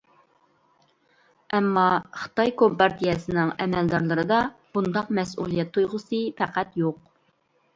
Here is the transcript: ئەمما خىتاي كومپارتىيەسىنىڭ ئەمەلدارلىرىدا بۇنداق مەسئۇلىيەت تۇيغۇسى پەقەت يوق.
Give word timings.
ئەمما 1.57 1.83
خىتاي 2.21 2.53
كومپارتىيەسىنىڭ 2.61 3.51
ئەمەلدارلىرىدا 3.65 4.41
بۇنداق 4.79 5.13
مەسئۇلىيەت 5.19 5.71
تۇيغۇسى 5.77 6.23
پەقەت 6.41 6.83
يوق. 6.85 6.99